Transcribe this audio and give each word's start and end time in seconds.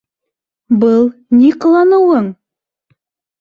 Был... 0.83 1.05
ни 1.41 1.51
ҡыланыуың?! 1.67 2.33